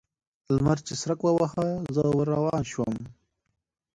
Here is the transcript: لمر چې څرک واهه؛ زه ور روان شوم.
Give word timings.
لمر 0.53 0.77
چې 0.87 0.93
څرک 1.01 1.19
واهه؛ 1.23 1.67
زه 1.95 2.03
ور 2.17 2.27
روان 2.35 2.61
شوم. 2.71 2.95